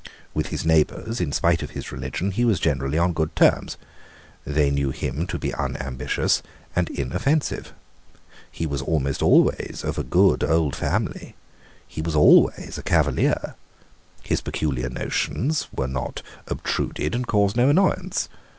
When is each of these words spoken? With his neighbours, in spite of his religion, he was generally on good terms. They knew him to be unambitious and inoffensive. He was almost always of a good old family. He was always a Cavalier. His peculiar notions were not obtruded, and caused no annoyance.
With 0.33 0.47
his 0.47 0.65
neighbours, 0.65 1.21
in 1.21 1.31
spite 1.31 1.61
of 1.61 1.69
his 1.77 1.91
religion, 1.91 2.31
he 2.31 2.43
was 2.43 2.59
generally 2.59 2.97
on 2.97 3.13
good 3.13 3.35
terms. 3.35 3.77
They 4.45 4.71
knew 4.71 4.89
him 4.89 5.27
to 5.27 5.37
be 5.37 5.53
unambitious 5.53 6.41
and 6.75 6.89
inoffensive. 6.89 7.71
He 8.51 8.65
was 8.65 8.81
almost 8.81 9.21
always 9.21 9.83
of 9.85 9.99
a 9.99 10.03
good 10.03 10.43
old 10.43 10.75
family. 10.75 11.35
He 11.87 12.01
was 12.01 12.15
always 12.15 12.79
a 12.79 12.81
Cavalier. 12.81 13.53
His 14.23 14.41
peculiar 14.41 14.89
notions 14.89 15.67
were 15.71 15.85
not 15.87 16.23
obtruded, 16.47 17.13
and 17.13 17.27
caused 17.27 17.55
no 17.55 17.69
annoyance. 17.69 18.27